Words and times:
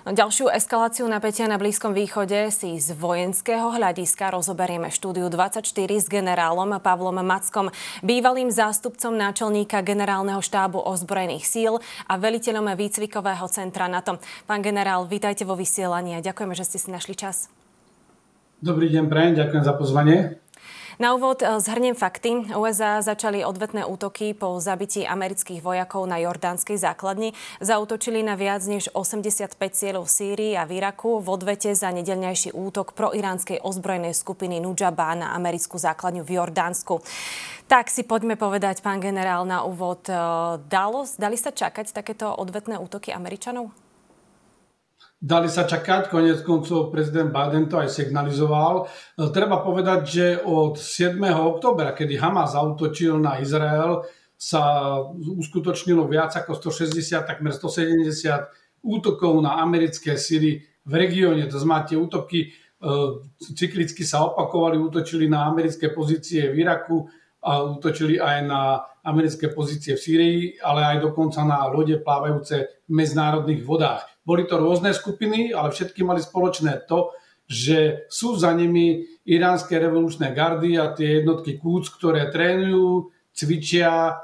Ďalšiu 0.00 0.48
eskaláciu 0.48 1.04
napätia 1.12 1.44
na 1.44 1.60
Blízkom 1.60 1.92
východe 1.92 2.48
si 2.48 2.80
z 2.80 2.96
vojenského 2.96 3.68
hľadiska 3.68 4.32
rozoberieme 4.32 4.88
štúdiu 4.88 5.28
24 5.28 5.60
s 5.76 6.08
generálom 6.08 6.72
Pavlom 6.80 7.20
Mackom, 7.20 7.68
bývalým 8.00 8.48
zástupcom 8.48 9.12
náčelníka 9.12 9.84
generálneho 9.84 10.40
štábu 10.40 10.80
ozbrojených 10.80 11.44
síl 11.44 11.84
a 12.08 12.16
veliteľom 12.16 12.72
výcvikového 12.80 13.44
centra 13.52 13.92
NATO. 13.92 14.16
Pán 14.48 14.64
generál, 14.64 15.04
vítajte 15.04 15.44
vo 15.44 15.52
vysielaní 15.52 16.16
a 16.16 16.24
ďakujeme, 16.24 16.56
že 16.56 16.64
ste 16.64 16.80
si 16.80 16.88
našli 16.88 17.12
čas. 17.12 17.52
Dobrý 18.64 18.88
deň, 18.88 19.04
prajem, 19.04 19.36
ďakujem 19.36 19.64
za 19.68 19.76
pozvanie. 19.76 20.40
Na 21.00 21.16
úvod 21.16 21.40
eh, 21.40 21.56
zhrniem 21.56 21.96
fakty. 21.96 22.52
USA 22.52 23.00
začali 23.00 23.40
odvetné 23.40 23.88
útoky 23.88 24.36
po 24.36 24.60
zabití 24.60 25.08
amerických 25.08 25.64
vojakov 25.64 26.04
na 26.04 26.20
jordánskej 26.20 26.76
základni. 26.76 27.32
Zautočili 27.56 28.20
na 28.20 28.36
viac 28.36 28.60
než 28.68 28.92
85 28.92 29.56
cieľov 29.72 30.04
v 30.04 30.12
Sýrii 30.12 30.52
a 30.60 30.68
v 30.68 30.76
Iraku 30.76 31.24
v 31.24 31.32
odvete 31.32 31.72
za 31.72 31.88
nedelňajší 31.88 32.52
útok 32.52 32.92
pro 32.92 33.16
iránskej 33.16 33.64
ozbrojenej 33.64 34.12
skupiny 34.12 34.60
Nujaba 34.60 35.16
na 35.16 35.32
americkú 35.32 35.80
základňu 35.80 36.20
v 36.20 36.36
Jordánsku. 36.36 37.00
Tak 37.64 37.88
si 37.88 38.04
poďme 38.04 38.36
povedať, 38.36 38.84
pán 38.84 39.00
generál, 39.00 39.48
na 39.48 39.64
úvod. 39.64 40.04
Eh, 40.04 40.20
dalo, 40.68 41.08
dali 41.16 41.40
sa 41.40 41.48
čakať 41.48 41.96
takéto 41.96 42.28
odvetné 42.28 42.76
útoky 42.76 43.08
Američanov? 43.08 43.72
Dali 45.20 45.52
sa 45.52 45.68
čakať, 45.68 46.08
konec 46.08 46.40
koncov 46.40 46.88
prezident 46.88 47.28
Biden 47.28 47.68
to 47.68 47.76
aj 47.76 47.92
signalizoval. 47.92 48.88
E, 48.88 49.28
treba 49.28 49.60
povedať, 49.60 50.00
že 50.08 50.26
od 50.40 50.80
7. 50.80 51.20
oktobra, 51.36 51.92
kedy 51.92 52.16
Hamas 52.16 52.56
zautočil 52.56 53.20
na 53.20 53.36
Izrael, 53.36 54.00
sa 54.40 54.96
uskutočnilo 55.12 56.08
viac 56.08 56.32
ako 56.32 56.56
160, 56.56 57.28
takmer 57.28 57.52
170 57.52 58.80
útokov 58.80 59.36
na 59.44 59.60
americké 59.60 60.16
síly 60.16 60.64
v 60.88 60.92
regióne. 60.96 61.44
To 61.52 61.60
tie 61.60 62.00
útoky 62.00 62.48
e, 62.48 62.48
cyklicky 63.36 64.08
sa 64.08 64.24
opakovali, 64.24 64.80
útočili 64.80 65.28
na 65.28 65.44
americké 65.44 65.92
pozície 65.92 66.48
v 66.48 66.64
Iraku 66.64 67.04
a 67.44 67.68
útočili 67.68 68.16
aj 68.16 68.38
na 68.48 68.80
americké 69.04 69.52
pozície 69.52 69.96
v 69.96 70.00
Sýrii, 70.00 70.40
ale 70.64 70.96
aj 70.96 71.12
dokonca 71.12 71.44
na 71.44 71.68
lode 71.68 72.00
plávajúce 72.00 72.84
v 72.88 72.92
medzinárodných 72.92 73.60
vodách. 73.64 74.04
Boli 74.30 74.46
to 74.46 74.62
rôzne 74.62 74.94
skupiny, 74.94 75.50
ale 75.50 75.74
všetky 75.74 76.06
mali 76.06 76.22
spoločné 76.22 76.86
to, 76.86 77.10
že 77.50 78.06
sú 78.06 78.38
za 78.38 78.54
nimi 78.54 79.02
iránske 79.26 79.74
revolučné 79.74 80.30
gardy 80.30 80.78
a 80.78 80.94
tie 80.94 81.18
jednotky 81.18 81.58
Quds, 81.58 81.90
ktoré 81.98 82.30
trénujú, 82.30 83.10
cvičia, 83.34 83.90
e, 84.06 84.14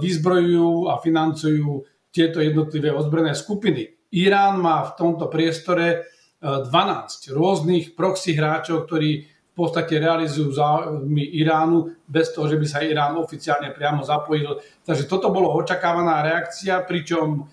vyzbrojujú 0.00 0.88
a 0.88 0.96
financujú 1.04 1.84
tieto 2.08 2.40
jednotlivé 2.40 2.96
ozbrojené 2.96 3.36
skupiny. 3.36 4.08
Irán 4.16 4.56
má 4.56 4.88
v 4.88 4.96
tomto 4.96 5.28
priestore 5.28 6.08
12 6.40 6.64
e, 6.64 7.36
rôznych 7.36 7.84
proxy 7.92 8.32
hráčov, 8.32 8.88
ktorí 8.88 9.28
v 9.28 9.52
podstate 9.52 10.00
realizujú 10.00 10.56
záujmy 10.56 11.36
Iránu 11.36 11.92
bez 12.08 12.32
toho, 12.32 12.48
že 12.48 12.56
by 12.56 12.64
sa 12.64 12.80
Irán 12.80 13.20
oficiálne 13.20 13.76
priamo 13.76 14.00
zapojil. 14.00 14.56
Takže 14.80 15.04
toto 15.04 15.28
bolo 15.28 15.52
očakávaná 15.52 16.24
reakcia, 16.24 16.88
pričom 16.88 17.44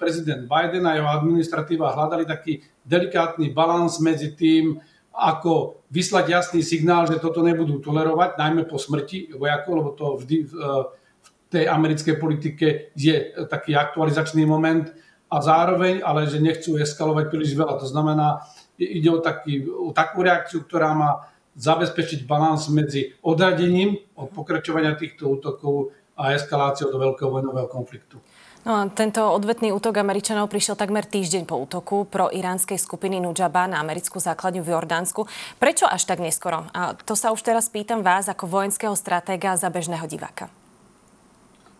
prezident 0.00 0.48
Biden 0.48 0.88
a 0.88 0.96
jeho 0.96 1.08
administratíva 1.08 1.92
hľadali 1.92 2.24
taký 2.24 2.64
delikátny 2.86 3.52
balans 3.52 4.00
medzi 4.00 4.32
tým, 4.32 4.80
ako 5.16 5.84
vyslať 5.88 6.24
jasný 6.28 6.60
signál, 6.60 7.08
že 7.08 7.20
toto 7.20 7.40
nebudú 7.40 7.80
tolerovať, 7.80 8.36
najmä 8.36 8.68
po 8.68 8.76
smrti 8.76 9.32
vojakov, 9.36 9.72
lebo 9.72 9.90
to 9.96 10.06
vždy 10.20 10.36
v 10.44 10.52
eh, 10.52 11.04
tej 11.46 11.64
americkej 11.70 12.14
politike 12.20 12.66
je 12.92 13.16
taký 13.48 13.72
aktualizačný 13.78 14.44
moment 14.44 14.92
a 15.30 15.36
zároveň, 15.40 16.02
ale 16.02 16.26
že 16.26 16.42
nechcú 16.42 16.78
eskalovať 16.78 17.24
príliš 17.30 17.54
veľa. 17.54 17.80
To 17.80 17.86
znamená, 17.86 18.42
ide 18.78 19.10
o, 19.10 19.18
taký, 19.22 19.66
o 19.66 19.90
takú 19.94 20.26
reakciu, 20.26 20.66
ktorá 20.66 20.92
má 20.92 21.10
zabezpečiť 21.56 22.28
balans 22.28 22.68
medzi 22.68 23.16
odradením 23.24 23.96
od 24.18 24.28
pokračovania 24.34 24.98
týchto 24.98 25.32
útokov 25.32 25.96
a 26.18 26.36
eskaláciou 26.36 26.92
do 26.92 27.00
veľkého 27.00 27.32
vojnového 27.32 27.68
konfliktu. 27.68 28.20
No, 28.66 28.90
tento 28.90 29.22
odvetný 29.22 29.70
útok 29.70 29.94
Američanov 30.02 30.50
prišiel 30.50 30.74
takmer 30.74 31.06
týždeň 31.06 31.46
po 31.46 31.54
útoku 31.54 32.02
pro 32.02 32.26
iránskej 32.34 32.82
skupiny 32.82 33.22
Nujaba 33.22 33.70
na 33.70 33.78
americkú 33.78 34.18
základňu 34.18 34.66
v 34.66 34.74
Jordánsku. 34.74 35.22
Prečo 35.62 35.86
až 35.86 36.02
tak 36.02 36.18
neskoro? 36.18 36.66
A 36.74 36.98
to 36.98 37.14
sa 37.14 37.30
už 37.30 37.46
teraz 37.46 37.70
pýtam 37.70 38.02
vás 38.02 38.26
ako 38.26 38.50
vojenského 38.50 38.98
stratéga 38.98 39.54
za 39.54 39.70
bežného 39.70 40.02
diváka. 40.10 40.50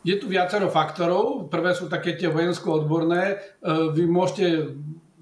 Je 0.06 0.14
tu 0.14 0.30
viacero 0.30 0.70
faktorov. 0.70 1.50
Prvé 1.50 1.74
sú 1.74 1.90
také 1.90 2.14
tie 2.14 2.30
vojensko-odborné. 2.30 3.34
E, 3.34 3.36
vy 3.90 4.06
môžete 4.06 4.70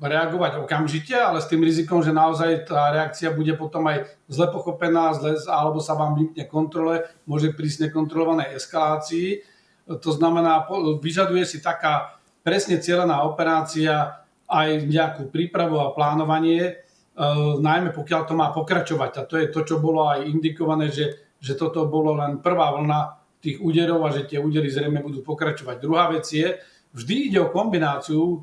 reagovať 0.05 0.61
okamžite, 0.61 1.17
ale 1.17 1.41
s 1.41 1.49
tým 1.49 1.65
rizikom, 1.65 2.05
že 2.05 2.13
naozaj 2.13 2.69
tá 2.69 2.93
reakcia 2.93 3.33
bude 3.33 3.57
potom 3.57 3.89
aj 3.89 4.05
zle 4.29 4.53
pochopená, 4.53 5.17
zle, 5.17 5.41
alebo 5.49 5.81
sa 5.81 5.97
vám 5.97 6.13
vymkne 6.13 6.45
kontrole, 6.45 7.09
môže 7.25 7.57
prísť 7.57 7.89
nekontrolovanej 7.89 8.61
eskalácii 8.61 9.53
to 9.84 10.11
znamená, 10.17 10.65
vyžaduje 11.00 11.45
si 11.45 11.61
taká 11.61 12.17
presne 12.41 12.81
cieľená 12.81 13.25
operácia 13.25 14.25
aj 14.49 14.84
nejakú 14.84 15.33
prípravu 15.33 15.81
a 15.81 15.93
plánovanie, 15.97 16.62
e, 16.62 16.72
najmä 17.61 17.93
pokiaľ 17.93 18.22
to 18.28 18.34
má 18.37 18.53
pokračovať. 18.53 19.12
A 19.21 19.22
to 19.25 19.41
je 19.41 19.49
to, 19.49 19.61
čo 19.65 19.77
bolo 19.81 20.09
aj 20.09 20.28
indikované, 20.28 20.93
že, 20.93 21.37
že 21.41 21.56
toto 21.56 21.89
bolo 21.89 22.17
len 22.17 22.41
prvá 22.45 22.72
vlna 22.77 23.25
tých 23.41 23.61
úderov 23.61 24.05
a 24.05 24.12
že 24.12 24.28
tie 24.28 24.41
údery 24.41 24.69
zrejme 24.72 25.05
budú 25.05 25.21
pokračovať. 25.25 25.81
Druhá 25.81 26.09
vec 26.12 26.28
je, 26.28 26.61
vždy 26.97 27.33
ide 27.33 27.39
o 27.41 27.53
kombináciu 27.53 28.21
e, 28.21 28.37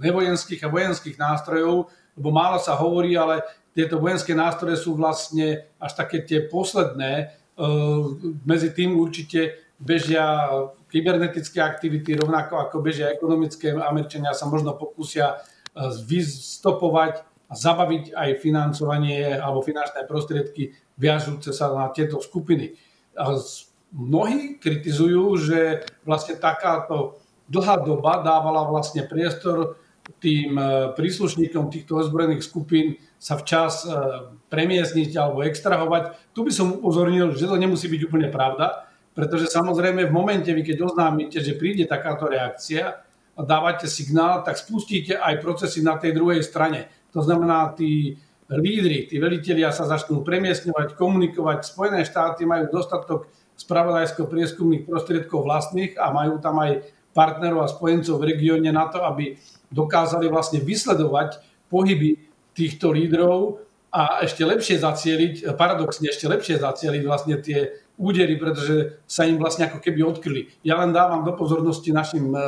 nevojenských 0.00 0.64
a 0.64 0.72
vojenských 0.72 1.16
nástrojov, 1.16 1.88
lebo 2.16 2.28
málo 2.32 2.56
sa 2.60 2.76
hovorí, 2.76 3.16
ale 3.16 3.44
tieto 3.76 4.00
vojenské 4.00 4.32
nástroje 4.32 4.80
sú 4.80 4.96
vlastne 4.96 5.68
až 5.76 5.92
také 5.96 6.24
tie 6.24 6.44
posledné. 6.44 7.12
E, 7.20 7.24
medzi 8.44 8.72
tým 8.72 8.96
určite 8.96 9.65
bežia 9.76 10.48
kybernetické 10.88 11.60
aktivity, 11.60 12.16
rovnako 12.16 12.60
ako 12.60 12.80
bežia 12.80 13.12
ekonomické. 13.12 13.76
Američania 13.76 14.32
sa 14.32 14.48
možno 14.48 14.76
pokúsia 14.76 15.36
e, 15.36 15.36
vystopovať 16.04 17.24
a 17.46 17.54
zabaviť 17.54 18.10
aj 18.16 18.30
financovanie 18.42 19.38
alebo 19.38 19.62
finančné 19.62 20.02
prostriedky 20.10 20.74
viažúce 20.98 21.54
sa 21.54 21.70
na 21.70 21.86
tieto 21.94 22.18
skupiny. 22.18 22.74
Mnohí 23.94 24.58
kritizujú, 24.58 25.38
že 25.38 25.86
vlastne 26.02 26.34
takáto 26.34 27.22
dlhá 27.46 27.86
doba 27.86 28.18
dávala 28.20 28.66
vlastne 28.66 29.06
priestor 29.06 29.78
tým 30.22 30.54
e, 30.54 30.94
príslušníkom 30.94 31.66
týchto 31.70 31.98
ozbrojených 31.98 32.46
skupín 32.46 32.94
sa 33.18 33.34
včas 33.38 33.82
e, 33.82 33.90
premiesniť 34.50 35.10
alebo 35.18 35.42
extrahovať. 35.42 36.30
Tu 36.30 36.46
by 36.46 36.52
som 36.54 36.78
upozornil, 36.78 37.34
že 37.34 37.50
to 37.50 37.58
nemusí 37.58 37.90
byť 37.90 38.00
úplne 38.06 38.28
pravda, 38.30 38.85
pretože 39.16 39.48
samozrejme 39.48 40.04
v 40.04 40.12
momente, 40.12 40.52
vy 40.52 40.60
keď 40.60 40.92
oznámite, 40.92 41.40
že 41.40 41.56
príde 41.56 41.88
takáto 41.88 42.28
reakcia 42.28 43.00
a 43.32 43.40
dávate 43.40 43.88
signál, 43.88 44.44
tak 44.44 44.60
spustíte 44.60 45.16
aj 45.16 45.40
procesy 45.40 45.80
na 45.80 45.96
tej 45.96 46.12
druhej 46.12 46.44
strane. 46.44 46.92
To 47.16 47.24
znamená, 47.24 47.72
tí 47.72 48.20
lídry, 48.52 49.08
tí 49.08 49.16
velitelia 49.16 49.72
sa 49.72 49.88
začnú 49.88 50.20
premiesňovať, 50.20 51.00
komunikovať. 51.00 51.64
Spojené 51.64 52.04
štáty 52.04 52.44
majú 52.44 52.68
dostatok 52.68 53.32
spravodajsko-prieskumných 53.56 54.84
prostriedkov 54.84 55.48
vlastných 55.48 55.96
a 55.96 56.12
majú 56.12 56.36
tam 56.36 56.60
aj 56.60 56.84
partnerov 57.16 57.64
a 57.64 57.72
spojencov 57.72 58.20
v 58.20 58.36
regióne 58.36 58.68
na 58.68 58.92
to, 58.92 59.00
aby 59.00 59.40
dokázali 59.72 60.28
vlastne 60.28 60.60
vysledovať 60.60 61.40
pohyby 61.72 62.20
týchto 62.52 62.92
lídrov 62.92 63.64
a 63.88 64.20
ešte 64.20 64.44
lepšie 64.44 64.76
zacieliť, 64.76 65.56
paradoxne 65.56 66.12
ešte 66.12 66.28
lepšie 66.28 66.60
zacieliť 66.60 67.02
vlastne 67.08 67.40
tie 67.40 67.85
údery, 67.96 68.36
pretože 68.36 69.00
sa 69.08 69.24
im 69.24 69.40
vlastne 69.40 69.68
ako 69.68 69.80
keby 69.80 70.04
odkryli. 70.04 70.52
Ja 70.60 70.76
len 70.76 70.92
dávam 70.92 71.24
do 71.24 71.32
pozornosti 71.32 71.92
našim 71.96 72.28
e, 72.28 72.38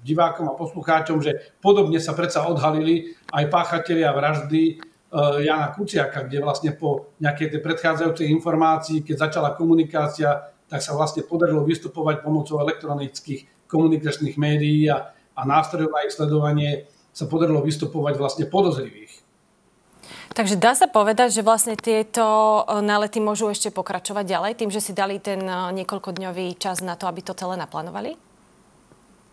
divákom 0.00 0.48
a 0.48 0.56
poslucháčom, 0.56 1.20
že 1.20 1.56
podobne 1.60 2.00
sa 2.00 2.16
predsa 2.16 2.48
odhalili 2.48 3.12
aj 3.28 3.44
páchatelia 3.52 4.16
vraždy 4.16 4.62
e, 4.72 4.74
Jana 5.44 5.76
Kuciaka, 5.76 6.24
kde 6.24 6.40
vlastne 6.40 6.72
po 6.72 7.12
nejakej 7.20 7.52
tej 7.52 7.60
predchádzajúcej 7.60 8.26
informácii, 8.32 9.04
keď 9.04 9.28
začala 9.28 9.52
komunikácia, 9.52 10.48
tak 10.66 10.80
sa 10.80 10.96
vlastne 10.96 11.28
podarilo 11.28 11.60
vystupovať 11.62 12.24
pomocou 12.24 12.58
elektronických 12.64 13.68
komunikačných 13.68 14.36
médií 14.40 14.88
a, 14.88 15.12
a 15.36 15.40
nástrojov 15.44 15.92
na 15.92 16.08
ich 16.08 16.16
sledovanie 16.16 16.88
sa 17.12 17.28
podarilo 17.28 17.60
vystupovať 17.60 18.14
vlastne 18.16 18.44
podozrivých. 18.48 19.25
Takže 20.36 20.60
dá 20.60 20.76
sa 20.76 20.84
povedať, 20.84 21.32
že 21.32 21.40
vlastne 21.40 21.80
tieto 21.80 22.20
e, 22.60 22.84
nálety 22.84 23.24
môžu 23.24 23.48
ešte 23.48 23.72
pokračovať 23.72 24.28
ďalej 24.28 24.52
tým, 24.60 24.68
že 24.68 24.84
si 24.84 24.92
dali 24.92 25.16
ten 25.16 25.40
e, 25.40 25.80
niekoľkodňový 25.80 26.60
čas 26.60 26.84
na 26.84 26.92
to, 26.92 27.08
aby 27.08 27.24
to 27.24 27.32
celé 27.32 27.56
naplánovali? 27.56 28.20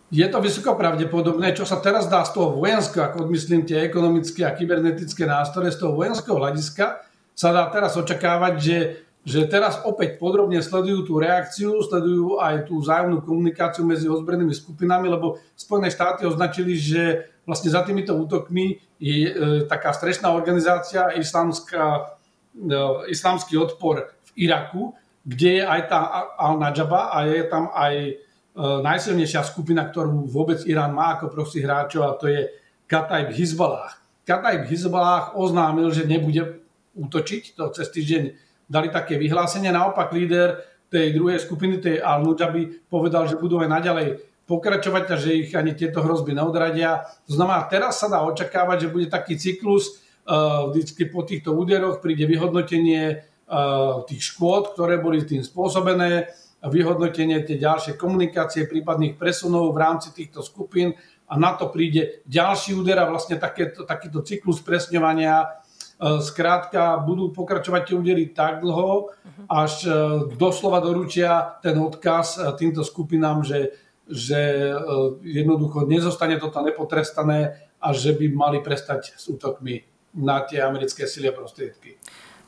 Je 0.08 0.24
to 0.24 0.40
vysoko 0.40 0.72
pravdepodobné, 0.72 1.52
čo 1.52 1.68
sa 1.68 1.84
teraz 1.84 2.08
dá 2.08 2.24
z 2.24 2.32
toho 2.32 2.56
vojenského, 2.56 3.04
ako 3.04 3.28
odmyslím 3.28 3.68
tie 3.68 3.84
ekonomické 3.84 4.48
a 4.48 4.56
kybernetické 4.56 5.28
nástroje, 5.28 5.76
z 5.76 5.84
toho 5.84 5.92
vojenského 5.92 6.40
hľadiska 6.40 7.04
sa 7.36 7.48
dá 7.52 7.68
teraz 7.68 8.00
očakávať, 8.00 8.54
že 8.56 8.76
že 9.24 9.48
teraz 9.48 9.80
opäť 9.88 10.20
podrobne 10.20 10.60
sledujú 10.60 11.08
tú 11.08 11.16
reakciu, 11.16 11.80
sledujú 11.80 12.44
aj 12.44 12.68
tú 12.68 12.76
vzájomnú 12.84 13.24
komunikáciu 13.24 13.80
medzi 13.88 14.04
ozbrojenými 14.04 14.52
skupinami, 14.52 15.08
lebo 15.08 15.40
Spojené 15.56 15.88
štáty 15.88 16.28
označili, 16.28 16.76
že 16.76 17.32
vlastne 17.48 17.72
za 17.72 17.80
týmito 17.88 18.12
útokmi 18.12 18.84
je 19.00 19.28
e, 19.28 19.32
taká 19.64 19.96
strešná 19.96 20.28
organizácia 20.28 21.08
islamská, 21.16 22.16
e, 22.52 22.78
islamský 23.08 23.56
odpor 23.56 24.12
v 24.28 24.44
Iraku, 24.44 24.92
kde 25.24 25.60
je 25.60 25.64
aj 25.64 25.80
tá 25.88 26.00
Al-Najaba 26.36 27.16
a 27.16 27.24
je 27.24 27.42
tam 27.48 27.72
aj 27.72 27.94
e, 27.96 28.12
najsilnejšia 28.60 29.40
skupina, 29.40 29.88
ktorú 29.88 30.28
vôbec 30.28 30.60
Irán 30.68 30.92
má 30.92 31.16
ako 31.16 31.32
prosí 31.32 31.64
hráčov 31.64 32.04
a 32.04 32.16
to 32.20 32.28
je 32.28 32.52
Kataib 32.84 33.32
Hizballah. 33.32 33.96
Kataib 34.28 34.68
Hizballah 34.68 35.32
oznámil, 35.32 35.88
že 35.96 36.04
nebude 36.04 36.60
útočiť, 36.92 37.56
to 37.56 37.72
cez 37.72 37.88
týždeň 37.88 38.22
dali 38.68 38.88
také 38.88 39.20
vyhlásenie. 39.20 39.70
Naopak 39.70 40.12
líder 40.12 40.60
tej 40.88 41.10
druhej 41.16 41.42
skupiny, 41.42 41.82
tej 41.82 41.96
Al-Nujabi, 42.00 42.86
povedal, 42.86 43.26
že 43.26 43.40
budú 43.40 43.58
aj 43.60 43.70
naďalej 43.70 44.08
pokračovať 44.44 45.04
a 45.10 45.16
že 45.16 45.40
ich 45.40 45.50
ani 45.56 45.72
tieto 45.72 46.04
hrozby 46.04 46.36
neodradia. 46.36 47.08
To 47.24 47.32
znamená, 47.32 47.64
teraz 47.66 47.98
sa 47.98 48.12
dá 48.12 48.20
očakávať, 48.22 48.86
že 48.86 48.92
bude 48.92 49.08
taký 49.08 49.40
cyklus, 49.40 50.04
uh, 50.28 50.68
vždy 50.68 51.04
po 51.08 51.24
týchto 51.24 51.56
úderoch 51.56 52.04
príde 52.04 52.28
vyhodnotenie 52.28 53.24
uh, 53.24 54.04
tých 54.04 54.22
škôd, 54.32 54.76
ktoré 54.76 55.00
boli 55.00 55.24
tým 55.24 55.40
spôsobené, 55.40 56.28
vyhodnotenie 56.64 57.44
tie 57.44 57.60
ďalšie 57.60 58.00
komunikácie, 58.00 58.64
prípadných 58.68 59.20
presunov 59.20 59.72
v 59.72 59.80
rámci 59.80 60.16
týchto 60.16 60.40
skupín 60.40 60.96
a 61.28 61.36
na 61.36 61.56
to 61.56 61.68
príde 61.68 62.24
ďalší 62.28 62.76
úder 62.76 63.00
a 63.00 63.08
vlastne 63.08 63.36
takéto, 63.36 63.84
takýto 63.84 64.24
cyklus 64.24 64.60
presňovania 64.60 65.63
skrátka 65.98 66.98
budú 67.00 67.30
pokračovať 67.30 67.82
tie 67.88 67.94
údery 67.94 68.24
tak 68.34 68.60
dlho, 68.60 69.14
až 69.46 69.86
e, 69.86 69.90
doslova 70.34 70.82
doručia 70.82 71.58
ten 71.62 71.78
odkaz 71.78 72.38
e, 72.38 72.50
týmto 72.58 72.82
skupinám, 72.82 73.46
že, 73.46 73.74
že 74.08 74.74
jednoducho 75.22 75.86
nezostane 75.86 76.36
toto 76.36 76.60
nepotrestané 76.60 77.70
a 77.78 77.88
že 77.92 78.16
by 78.16 78.26
mali 78.32 78.58
prestať 78.64 79.14
s 79.14 79.28
útokmi 79.28 79.84
na 80.16 80.40
tie 80.46 80.62
americké 80.62 81.04
sily 81.04 81.28
a 81.30 81.34
prostriedky. 81.34 81.98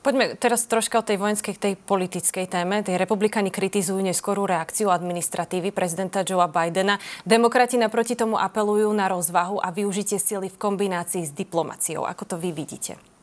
Poďme 0.06 0.38
teraz 0.38 0.62
troška 0.70 1.02
o 1.02 1.06
tej 1.06 1.18
vojenskej, 1.18 1.58
tej 1.58 1.74
politickej 1.74 2.46
téme. 2.46 2.78
Tí 2.86 2.94
republikani 2.94 3.50
kritizujú 3.50 3.98
neskorú 3.98 4.46
reakciu 4.46 4.94
administratívy 4.94 5.74
prezidenta 5.74 6.22
Joea 6.22 6.46
Bidena. 6.46 7.02
Demokrati 7.26 7.74
naproti 7.74 8.14
tomu 8.14 8.38
apelujú 8.38 8.86
na 8.94 9.10
rozvahu 9.10 9.58
a 9.58 9.74
využitie 9.74 10.22
sily 10.22 10.46
v 10.46 10.60
kombinácii 10.62 11.26
s 11.26 11.34
diplomáciou. 11.34 12.06
Ako 12.06 12.22
to 12.22 12.38
vy 12.38 12.54
vidíte? 12.54 13.15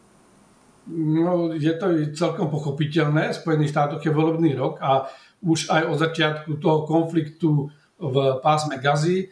No, 0.91 1.55
je 1.55 1.73
to 1.79 2.11
celkom 2.11 2.51
pochopiteľné. 2.51 3.31
V 3.31 3.39
Spojených 3.39 3.71
štátoch 3.71 4.03
je 4.03 4.11
volebný 4.11 4.51
rok 4.57 4.83
a 4.83 5.07
už 5.43 5.71
aj 5.71 5.83
od 5.87 5.97
začiatku 5.99 6.51
toho 6.59 6.83
konfliktu 6.83 7.71
v 7.99 8.15
pásme 8.43 8.79
Gazy 8.79 9.31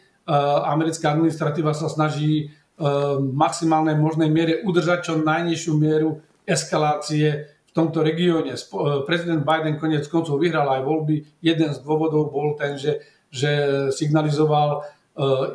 americká 0.64 1.12
administratíva 1.12 1.74
sa 1.74 1.90
snaží 1.90 2.54
v 2.78 2.86
maximálnej 3.20 3.98
možnej 3.98 4.30
miere 4.32 4.62
udržať 4.64 5.12
čo 5.12 5.14
najnižšiu 5.20 5.72
mieru 5.76 6.22
eskalácie 6.48 7.52
v 7.68 7.72
tomto 7.74 8.02
regióne. 8.02 8.56
Prezident 9.06 9.44
Biden 9.44 9.78
konec 9.78 10.08
koncov 10.08 10.40
vyhral 10.40 10.66
aj 10.66 10.82
voľby. 10.82 11.16
Jeden 11.44 11.70
z 11.70 11.78
dôvodov 11.84 12.32
bol 12.32 12.58
ten, 12.58 12.76
že, 12.80 13.02
že 13.30 13.50
signalizoval 13.94 14.82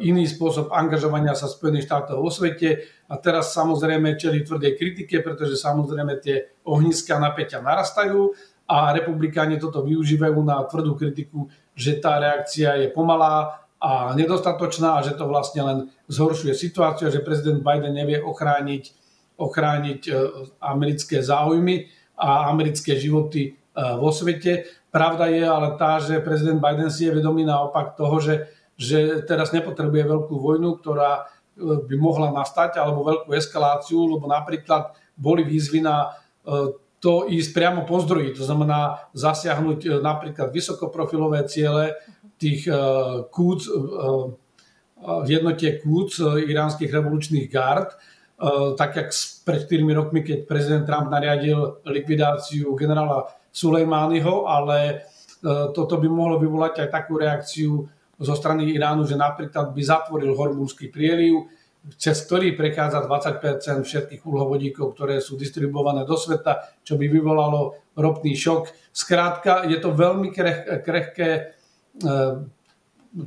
iný 0.06 0.30
spôsob 0.30 0.69
angažovania 0.69 1.33
sa 1.33 1.50
Spojených 1.50 1.89
štátov 1.89 2.21
vo 2.21 2.30
svete 2.30 2.86
a 3.09 3.18
teraz 3.18 3.57
samozrejme 3.57 4.13
čeli 4.13 4.45
tvrdej 4.45 4.77
kritike, 4.77 5.25
pretože 5.25 5.57
samozrejme 5.57 6.13
tie 6.21 6.62
ohniska 6.69 7.18
napätia 7.18 7.57
narastajú 7.65 8.38
a 8.69 8.94
republikáni 8.94 9.57
toto 9.57 9.81
využívajú 9.81 10.39
na 10.45 10.62
tvrdú 10.68 10.94
kritiku, 10.94 11.50
že 11.74 11.98
tá 11.98 12.21
reakcia 12.21 12.86
je 12.86 12.88
pomalá 12.94 13.65
a 13.77 14.13
nedostatočná 14.18 15.00
a 15.00 15.06
že 15.06 15.13
to 15.13 15.30
vlastne 15.30 15.62
len 15.62 15.77
zhoršuje 16.09 16.54
situáciu, 16.54 17.13
že 17.13 17.25
prezident 17.25 17.62
Biden 17.62 17.94
nevie 17.94 18.18
ochrániť, 18.18 18.83
ochrániť 19.38 20.01
e, 20.09 20.12
americké 20.65 21.21
záujmy 21.21 21.86
a 22.18 22.50
americké 22.50 22.98
životy 22.98 23.42
e, 23.45 23.51
vo 24.01 24.09
svete. 24.09 24.65
Pravda 24.89 25.30
je 25.30 25.45
ale 25.45 25.77
tá, 25.77 26.01
že 26.01 26.25
prezident 26.25 26.57
Biden 26.57 26.89
si 26.89 27.06
je 27.06 27.13
vedomý 27.13 27.45
naopak 27.45 27.94
toho, 27.94 28.18
že, 28.18 28.50
že 28.77 29.25
teraz 29.25 29.50
nepotrebuje 29.51 30.06
veľkú 30.06 30.35
vojnu, 30.38 30.77
ktorá 30.79 31.25
by 31.57 31.95
mohla 31.97 32.29
nastať, 32.29 32.77
alebo 32.77 33.01
veľkú 33.01 33.33
eskaláciu, 33.33 34.06
lebo 34.06 34.29
napríklad 34.29 34.94
boli 35.18 35.41
výzvy 35.41 35.81
na 35.81 36.13
e, 36.45 36.77
to 37.01 37.25
ísť 37.29 37.50
priamo 37.53 37.81
po 37.85 37.97
zdroji, 38.01 38.38
to 38.38 38.45
znamená 38.45 39.09
zasiahnuť 39.18 39.79
e, 39.85 39.89
napríklad 39.97 40.53
vysokoprofilové 40.53 41.50
ciele 41.50 41.97
tých 42.38 42.69
e, 42.69 42.74
kúc, 43.33 43.65
jednotie 45.30 45.77
kúc 45.81 46.18
iránskych 46.21 46.89
revolučných 46.89 47.50
gard, 47.53 47.94
tak 48.77 48.97
jak 48.97 49.09
pred 49.45 49.62
4 49.69 49.97
rokmi, 49.97 50.25
keď 50.25 50.50
prezident 50.50 50.85
Trump 50.89 51.13
nariadil 51.13 51.85
likvidáciu 51.85 52.73
generála 52.73 53.30
Sulejmányho, 53.53 54.50
ale 54.50 55.06
toto 55.73 56.01
by 56.01 56.09
mohlo 56.09 56.41
vyvolať 56.41 56.85
aj 56.85 56.89
takú 56.89 57.21
reakciu 57.21 57.85
zo 58.18 58.34
strany 58.34 58.66
Iránu, 58.74 59.06
že 59.06 59.14
napríklad 59.14 59.72
by 59.72 59.81
zatvoril 59.81 60.34
Hormúnsky 60.34 60.90
prieliv, 60.90 61.46
cez 61.96 62.19
ktorý 62.25 62.58
prechádza 62.58 63.06
20% 63.06 63.88
všetkých 63.88 64.22
uhlovodíkov, 64.28 64.92
ktoré 64.98 65.24
sú 65.24 65.40
distribuované 65.40 66.04
do 66.04 66.19
sveta, 66.19 66.75
čo 66.84 67.00
by 67.00 67.08
vyvolalo 67.08 67.80
ropný 67.96 68.36
šok. 68.36 68.92
Skrátka, 68.92 69.64
je 69.69 69.80
to 69.80 69.96
veľmi 69.96 70.34
kreh, 70.36 70.84
krehké 70.84 71.30
e, 71.31 71.42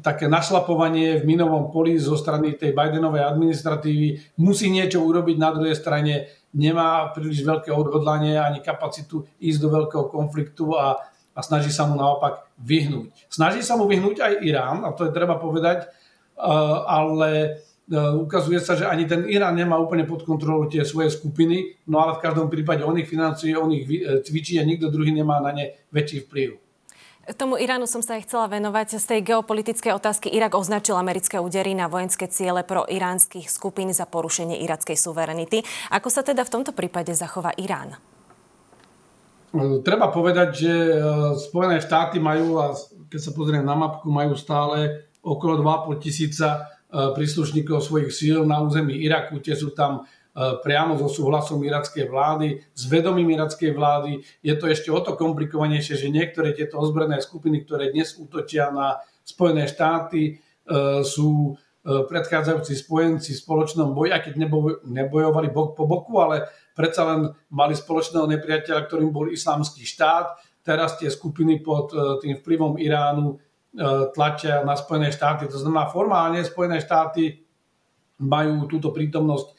také 0.05 0.29
našlapovanie 0.29 1.19
v 1.19 1.25
minovom 1.25 1.73
poli 1.73 1.97
zo 1.97 2.21
strany 2.21 2.53
tej 2.55 2.77
Bidenovej 2.77 3.25
administratívy. 3.25 4.37
Musí 4.45 4.69
niečo 4.69 5.01
urobiť, 5.01 5.37
na 5.41 5.51
druhej 5.57 5.75
strane 5.79 6.29
nemá 6.53 7.09
príliš 7.17 7.47
veľké 7.47 7.73
odhodlanie 7.73 8.37
ani 8.37 8.61
kapacitu 8.61 9.25
ísť 9.41 9.59
do 9.63 9.69
veľkého 9.73 10.05
konfliktu 10.13 10.77
a 10.77 11.01
a 11.35 11.41
snaží 11.41 11.71
sa 11.71 11.87
mu 11.87 11.95
naopak 11.95 12.45
vyhnúť. 12.59 13.31
Snaží 13.31 13.63
sa 13.63 13.79
mu 13.79 13.87
vyhnúť 13.87 14.21
aj 14.21 14.33
Irán, 14.43 14.79
a 14.85 14.93
to 14.93 15.09
je 15.09 15.15
treba 15.15 15.39
povedať, 15.39 15.87
eh, 15.87 16.79
ale 16.87 17.31
eh, 17.89 17.97
ukazuje 18.19 18.59
sa, 18.59 18.75
že 18.75 18.85
ani 18.87 19.07
ten 19.07 19.25
Irán 19.31 19.55
nemá 19.55 19.79
úplne 19.79 20.05
pod 20.05 20.27
kontrolou 20.27 20.67
tie 20.67 20.83
svoje 20.83 21.15
skupiny, 21.15 21.81
no 21.87 22.03
ale 22.03 22.19
v 22.19 22.23
každom 22.23 22.51
prípade 22.51 22.83
on 22.83 22.99
ich 22.99 23.09
financuje, 23.09 23.55
on 23.55 23.71
ich 23.71 23.87
eh, 23.89 24.21
cvičí 24.21 24.59
a 24.59 24.67
nikto 24.67 24.91
druhý 24.91 25.15
nemá 25.15 25.39
na 25.39 25.55
ne 25.55 25.79
väčší 25.95 26.27
vplyv. 26.27 26.71
Tomu 27.39 27.63
Iránu 27.63 27.87
som 27.87 28.03
sa 28.03 28.19
aj 28.19 28.27
chcela 28.27 28.51
venovať. 28.51 28.99
Z 28.99 29.07
tej 29.07 29.21
geopolitickej 29.23 29.95
otázky 29.95 30.35
Irak 30.35 30.57
označil 30.59 30.99
americké 30.99 31.39
údery 31.39 31.79
na 31.79 31.87
vojenské 31.87 32.27
ciele 32.27 32.67
pro 32.67 32.83
iránskych 32.91 33.47
skupín 33.47 33.95
za 33.95 34.09
porušenie 34.09 34.59
irackej 34.67 34.99
suverenity. 34.99 35.63
Ako 35.95 36.11
sa 36.11 36.27
teda 36.27 36.43
v 36.43 36.53
tomto 36.59 36.75
prípade 36.75 37.15
zachová 37.15 37.55
Irán? 37.55 37.95
Treba 39.83 40.15
povedať, 40.15 40.49
že 40.55 40.73
e, 40.73 40.95
Spojené 41.35 41.83
štáty 41.83 42.23
majú, 42.23 42.63
a 42.63 42.71
keď 43.11 43.21
sa 43.21 43.33
pozriem 43.35 43.67
na 43.67 43.75
mapku, 43.75 44.07
majú 44.07 44.39
stále 44.39 45.11
okolo 45.27 45.59
2,5 45.59 45.99
tisíca 45.99 46.49
e, 46.55 46.59
príslušníkov 47.19 47.83
svojich 47.83 48.11
síl 48.15 48.39
na 48.47 48.63
území 48.63 48.95
Iraku. 49.03 49.43
Tie 49.43 49.59
sú 49.59 49.75
tam 49.75 50.07
e, 50.07 50.55
priamo 50.63 50.95
so 50.95 51.11
súhlasom 51.11 51.67
irackej 51.67 52.07
vlády, 52.07 52.63
s 52.71 52.87
vedomím 52.87 53.35
irackej 53.35 53.75
vlády. 53.75 54.23
Je 54.39 54.55
to 54.55 54.71
ešte 54.71 54.87
o 54.95 55.03
to 55.03 55.19
komplikovanejšie, 55.19 55.99
že 55.99 56.15
niektoré 56.15 56.55
tieto 56.55 56.79
ozbrojené 56.79 57.19
skupiny, 57.19 57.67
ktoré 57.67 57.91
dnes 57.91 58.15
útočia 58.23 58.71
na 58.71 59.03
Spojené 59.27 59.67
štáty, 59.67 60.43
sú 61.07 61.59
predchádzajúci 61.81 62.77
spojenci 62.77 63.33
v 63.33 63.41
spoločnom 63.41 63.97
boji, 63.97 64.13
aj 64.13 64.23
keď 64.29 64.35
nebojovali 64.85 65.49
bok 65.49 65.73
po 65.73 65.89
boku, 65.89 66.21
ale 66.21 66.45
predsa 66.77 67.09
len 67.09 67.21
mali 67.53 67.73
spoločného 67.73 68.29
nepriateľa, 68.29 68.85
ktorým 68.85 69.09
bol 69.09 69.33
islamský 69.33 69.89
štát. 69.89 70.37
Teraz 70.61 71.01
tie 71.01 71.09
skupiny 71.09 71.65
pod 71.65 71.93
e, 71.97 72.21
tým 72.21 72.37
vplyvom 72.37 72.77
Iránu 72.77 73.33
e, 73.33 73.37
tlačia 74.13 74.61
na 74.61 74.77
Spojené 74.77 75.09
štáty. 75.09 75.49
To 75.49 75.57
znamená, 75.57 75.89
formálne 75.89 76.45
Spojené 76.45 76.85
štáty 76.85 77.41
majú 78.21 78.69
túto 78.69 78.93
prítomnosť 78.93 79.49
e, 79.49 79.55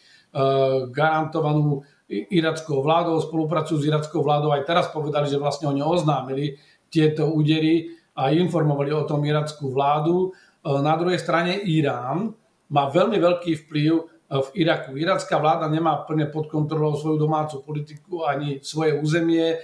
garantovanú 0.93 1.81
irackou 2.11 2.85
vládou, 2.85 3.17
spolupracujú 3.17 3.81
s 3.81 3.87
irackou 3.89 4.21
vládou. 4.21 4.53
Aj 4.53 4.61
teraz 4.61 4.93
povedali, 4.93 5.25
že 5.25 5.41
vlastne 5.41 5.73
oni 5.73 5.81
oznámili 5.81 6.59
tieto 6.91 7.33
údery 7.33 7.97
a 8.13 8.29
informovali 8.35 8.91
o 8.91 9.07
tom 9.07 9.23
irackú 9.23 9.71
vládu. 9.71 10.35
Na 10.61 10.93
druhej 10.97 11.17
strane 11.17 11.57
Irán 11.57 12.37
má 12.69 12.83
veľmi 12.89 13.17
veľký 13.17 13.65
vplyv 13.65 13.93
v 14.31 14.49
Iraku. 14.63 14.95
Iracká 14.95 15.35
vláda 15.41 15.67
nemá 15.67 16.07
plne 16.07 16.31
pod 16.31 16.47
kontrolou 16.47 16.95
svoju 16.95 17.19
domácu 17.19 17.59
politiku 17.67 18.23
ani 18.23 18.63
svoje 18.63 18.95
územie. 18.95 19.47
E, 19.51 19.57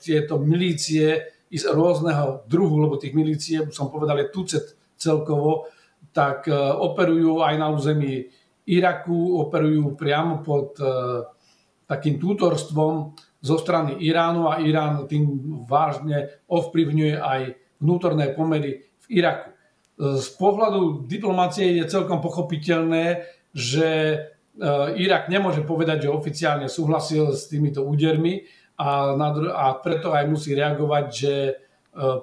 tieto 0.00 0.40
milície 0.40 1.28
z 1.52 1.64
rôzneho 1.68 2.48
druhu, 2.48 2.80
lebo 2.80 2.96
tých 2.96 3.12
milície, 3.12 3.60
som 3.68 3.92
povedal, 3.92 4.16
je 4.24 4.32
tucet 4.32 4.64
celkovo, 4.96 5.68
tak 6.16 6.48
operujú 6.80 7.44
aj 7.44 7.54
na 7.60 7.68
území 7.68 8.24
Iraku, 8.64 9.36
operujú 9.44 9.92
priamo 9.92 10.40
pod 10.40 10.80
takým 11.84 12.16
tútorstvom 12.16 13.12
zo 13.44 13.56
strany 13.60 14.00
Iránu 14.00 14.48
a 14.48 14.64
Irán 14.64 15.04
tým 15.04 15.28
vážne 15.68 16.40
ovplyvňuje 16.48 17.20
aj 17.20 17.40
vnútorné 17.84 18.32
pomery 18.32 18.88
v 19.04 19.06
Iraku. 19.20 19.51
Z 20.00 20.28
pohľadu 20.40 21.04
diplomácie 21.04 21.76
je 21.76 21.84
celkom 21.84 22.24
pochopiteľné, 22.24 23.28
že 23.52 23.88
e, 23.88 24.18
Irak 24.96 25.28
nemôže 25.28 25.60
povedať, 25.68 26.08
že 26.08 26.16
oficiálne 26.16 26.66
súhlasil 26.66 27.36
s 27.36 27.52
týmito 27.52 27.84
údermi 27.84 28.48
a, 28.80 29.12
a 29.52 29.66
preto 29.84 30.16
aj 30.16 30.24
musí 30.32 30.56
reagovať, 30.56 31.04
že 31.12 31.34
e, 31.44 31.54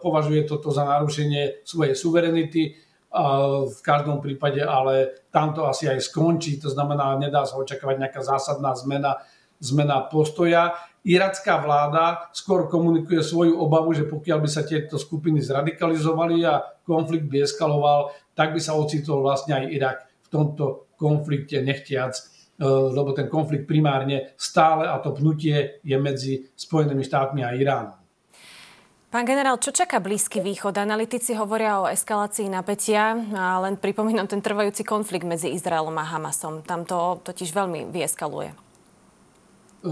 považuje 0.01 0.49
toto 0.49 0.73
za 0.73 0.81
narušenie 0.81 1.61
svojej 1.61 1.93
suverenity. 1.93 2.63
V 3.09 3.79
každom 3.81 4.21
prípade 4.21 4.61
ale 4.61 5.25
tam 5.33 5.49
to 5.49 5.65
asi 5.65 5.89
aj 5.89 5.97
skončí, 5.97 6.61
to 6.61 6.69
znamená, 6.69 7.17
nedá 7.17 7.41
sa 7.41 7.57
očakávať 7.57 8.05
nejaká 8.05 8.21
zásadná 8.21 8.77
zmena, 8.77 9.17
zmena 9.57 10.05
postoja 10.05 10.77
iracká 11.03 11.59
vláda 11.63 12.29
skôr 12.35 12.67
komunikuje 12.67 13.23
svoju 13.23 13.55
obavu, 13.55 13.95
že 13.95 14.07
pokiaľ 14.07 14.39
by 14.43 14.49
sa 14.49 14.67
tieto 14.67 14.99
skupiny 14.99 15.39
zradikalizovali 15.39 16.43
a 16.43 16.63
konflikt 16.83 17.27
by 17.31 17.45
eskaloval, 17.45 18.11
tak 18.35 18.55
by 18.55 18.59
sa 18.59 18.75
ocitol 18.75 19.23
vlastne 19.23 19.55
aj 19.55 19.65
Irak 19.71 19.97
v 20.25 20.27
tomto 20.27 20.91
konflikte 20.99 21.63
nechtiac, 21.63 22.15
e, 22.15 22.23
lebo 22.67 23.15
ten 23.15 23.31
konflikt 23.31 23.65
primárne 23.65 24.35
stále 24.35 24.85
a 24.85 24.99
to 24.99 25.15
pnutie 25.15 25.79
je 25.81 25.97
medzi 25.97 26.51
Spojenými 26.53 27.03
štátmi 27.07 27.41
a 27.41 27.55
Iránom. 27.55 27.99
Pán 29.09 29.25
generál, 29.25 29.57
čo 29.57 29.73
čaká 29.73 29.97
Blízky 29.97 30.37
východ? 30.37 30.77
Analytici 30.77 31.33
hovoria 31.33 31.81
o 31.81 31.89
eskalácii 31.89 32.45
napätia 32.45 33.17
a 33.33 33.57
len 33.57 33.73
pripomínam 33.73 34.29
ten 34.29 34.37
trvajúci 34.37 34.85
konflikt 34.85 35.25
medzi 35.25 35.49
Izraelom 35.49 35.97
a 35.97 36.05
Hamasom. 36.05 36.61
Tam 36.61 36.85
to 36.85 37.17
totiž 37.25 37.49
veľmi 37.49 37.89
vyeskaluje. 37.89 38.68
E, 39.79 39.87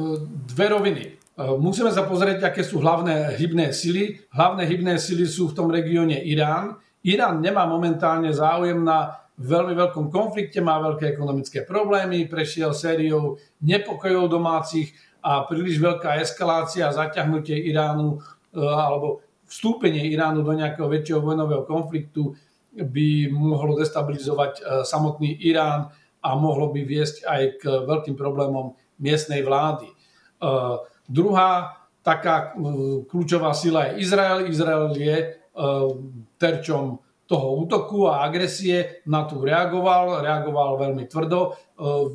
dve 0.48 0.68
roviny. 0.68 1.04
E, 1.08 1.12
musíme 1.56 1.88
sa 1.96 2.04
pozrieť, 2.04 2.44
aké 2.52 2.60
sú 2.60 2.84
hlavné 2.84 3.40
hybné 3.40 3.72
sily. 3.72 4.20
Hlavné 4.36 4.68
hybné 4.68 5.00
sily 5.00 5.24
sú 5.24 5.52
v 5.52 5.56
tom 5.56 5.72
regióne 5.72 6.20
Irán. 6.28 6.76
Irán 7.08 7.40
nemá 7.40 7.64
momentálne 7.64 8.36
záujem 8.36 8.84
na 8.84 9.16
veľmi 9.40 9.72
veľkom 9.78 10.12
konflikte, 10.12 10.60
má 10.60 10.76
veľké 10.84 11.16
ekonomické 11.16 11.64
problémy, 11.64 12.28
prešiel 12.28 12.76
sériou 12.76 13.40
nepokojov 13.64 14.28
domácich 14.28 14.92
a 15.24 15.48
príliš 15.48 15.80
veľká 15.80 16.20
eskalácia 16.20 16.92
zaťahnutie 16.92 17.56
Iránu 17.56 18.20
e, 18.52 18.60
alebo 18.60 19.24
vstúpenie 19.48 20.04
Iránu 20.12 20.44
do 20.44 20.52
nejakého 20.52 20.92
väčšieho 20.92 21.24
vojnového 21.24 21.64
konfliktu 21.64 22.36
by 22.76 23.32
mohlo 23.32 23.80
destabilizovať 23.80 24.84
samotný 24.84 25.40
Irán 25.48 25.88
a 26.20 26.30
mohlo 26.36 26.70
by 26.76 26.84
viesť 26.84 27.24
aj 27.24 27.42
k 27.58 27.64
veľkým 27.88 28.20
problémom 28.20 28.76
miestnej 28.98 29.46
vlády. 29.46 29.90
Uh, 30.38 30.82
druhá 31.10 31.82
taká 32.02 32.54
uh, 32.54 33.06
kľúčová 33.06 33.54
sila 33.54 33.90
je 33.90 34.06
Izrael. 34.06 34.46
Izrael 34.50 34.94
je 34.98 35.18
uh, 35.18 35.90
terčom 36.38 37.02
toho 37.28 37.60
útoku 37.60 38.08
a 38.08 38.24
agresie, 38.24 39.04
na 39.04 39.28
tú 39.28 39.44
reagoval, 39.44 40.24
reagoval 40.24 40.80
veľmi 40.80 41.12
tvrdo, 41.12 41.60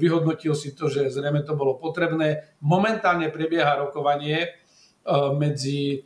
vyhodnotil 0.00 0.56
si 0.56 0.72
to, 0.72 0.88
že 0.88 1.12
zrejme 1.12 1.44
to 1.44 1.52
bolo 1.52 1.76
potrebné. 1.76 2.56
Momentálne 2.64 3.28
prebieha 3.28 3.76
rokovanie 3.76 4.56
medzi 5.36 6.00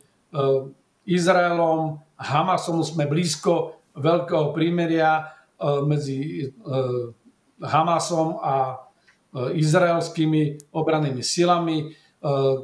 Izraelom 1.07 2.03
Hamasom, 2.19 2.83
sme 2.83 3.07
blízko 3.07 3.79
veľkého 3.95 4.51
prímeria 4.51 5.23
medzi 5.87 6.43
Hamasom 7.63 8.43
a 8.43 8.75
E, 8.75 8.86
izraelskými 9.35 10.71
obrannými 10.71 11.23
silami, 11.23 11.77
e, 11.81 11.85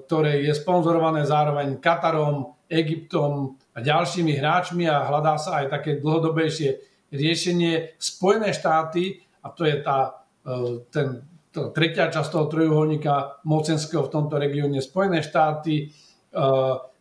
ktoré 0.05 0.43
je 0.43 0.53
sponzorované 0.55 1.27
zároveň 1.27 1.77
Katarom, 1.77 2.55
Egyptom 2.72 3.60
a 3.75 3.77
ďalšími 3.84 4.34
hráčmi 4.34 4.89
a 4.89 5.05
hľadá 5.05 5.38
sa 5.38 5.62
aj 5.62 5.70
také 5.70 6.01
dlhodobejšie 6.01 6.70
riešenie. 7.13 8.00
Spojené 8.01 8.55
štáty, 8.55 9.22
a 9.46 9.51
to 9.53 9.67
je 9.67 9.75
tá, 9.84 10.25
e, 10.41 10.88
ten, 10.89 11.22
to 11.53 11.70
tretia 11.70 12.10
časť 12.10 12.29
toho 12.32 12.46
trojuholníka 12.50 13.46
mocenského 13.46 14.08
v 14.08 14.13
tomto 14.13 14.36
regióne, 14.41 14.82
Spojené 14.82 15.22
štáty 15.22 15.93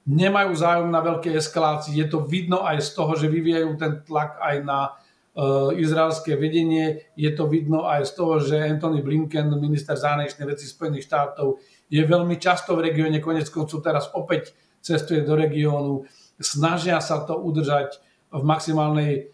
nemajú 0.07 0.52
záujem 0.52 0.90
na 0.90 1.00
veľkej 1.00 1.38
eskalácii. 1.38 1.97
Je 1.97 2.09
to 2.11 2.26
vidno 2.26 2.66
aj 2.66 2.83
z 2.83 2.90
toho, 2.92 3.12
že 3.14 3.31
vyvíjajú 3.31 3.71
ten 3.78 4.02
tlak 4.02 4.38
aj 4.42 4.57
na 4.66 4.92
izraelské 5.77 6.37
vedenie. 6.37 7.09
Je 7.17 7.33
to 7.33 7.49
vidno 7.49 7.89
aj 7.89 8.05
z 8.05 8.12
toho, 8.12 8.35
že 8.37 8.61
Anthony 8.61 9.01
Blinken, 9.01 9.49
minister 9.57 9.97
zahraničnej 9.97 10.45
veci 10.45 10.69
Spojených 10.69 11.09
štátov, 11.09 11.57
je 11.89 12.03
veľmi 12.05 12.37
často 12.37 12.77
v 12.77 12.93
regióne, 12.93 13.17
konec 13.21 13.49
koncov 13.49 13.81
teraz 13.81 14.12
opäť 14.12 14.53
cestuje 14.85 15.25
do 15.25 15.33
regiónu. 15.33 16.05
Snažia 16.37 17.01
sa 17.01 17.25
to 17.25 17.41
udržať 17.41 17.97
v 18.29 18.45
maximálnej 18.45 19.12
eh, 19.17 19.29